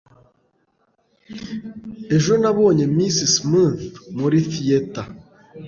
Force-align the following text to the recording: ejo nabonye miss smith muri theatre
ejo 2.15 2.33
nabonye 2.41 2.85
miss 2.95 3.17
smith 3.35 3.81
muri 4.19 4.37
theatre 4.51 5.05